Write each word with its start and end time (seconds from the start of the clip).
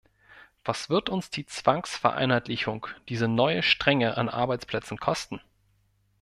Was 0.65 0.89
wird 0.89 1.09
uns 1.09 1.29
die 1.29 1.45
Zwangsvereinheitlichung, 1.45 2.87
diese 3.07 3.27
neue 3.27 3.61
Strenge 3.61 4.17
an 4.17 4.29
Arbeitsplätzen 4.29 4.97
kosten? 4.97 5.39